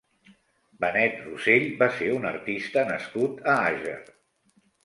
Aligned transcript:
Benet 0.85 1.19
Rossell 1.25 1.67
va 1.83 1.89
ser 1.99 2.09
un 2.15 2.25
artista 2.31 2.87
nascut 2.93 3.47
a 3.55 3.59
Àger. 3.71 3.97